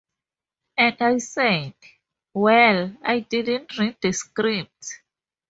And 0.79 0.97
I 0.99 1.19
said, 1.19 1.75
'Well 2.33 2.97
I 3.03 3.19
didn't 3.19 3.77
read 3.77 3.97
the 4.01 4.13
script. 4.13 4.99